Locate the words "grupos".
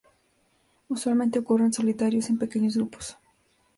2.75-3.19